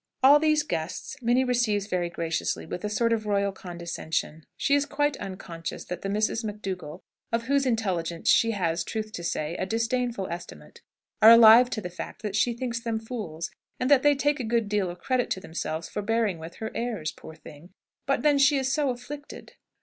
[0.23, 4.47] All those guests Minnie receives very graciously, with a sort of royal condescension.
[4.57, 9.23] She is quite unconscious that the Misses McDougall (of whose intelligence she has, truth to
[9.23, 10.81] say, a disdainful estimate)
[11.21, 14.43] are alive to the fact that she thinks them fools, and that they take a
[14.43, 17.69] good deal of credit to themselves for bearing with her airs, poor thing!
[18.07, 19.53] But then she is so afflicted!